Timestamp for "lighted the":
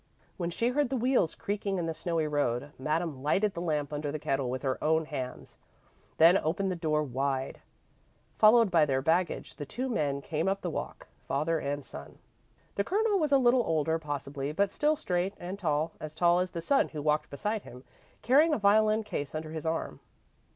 3.21-3.61